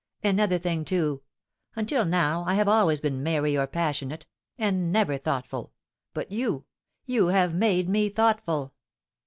Another 0.23 0.57
thing, 0.57 0.83
too: 0.83 1.21
until 1.75 2.05
now 2.05 2.43
I 2.47 2.55
have 2.55 2.67
always 2.67 2.99
been 2.99 3.21
merry 3.21 3.55
or 3.55 3.67
passionate, 3.67 4.25
and 4.57 4.91
never 4.91 5.15
thoughtful, 5.15 5.73
but 6.15 6.31
you 6.31 6.65
you 7.05 7.27
have 7.27 7.53
made 7.53 7.87
me 7.87 8.09
thoughtful. 8.09 8.73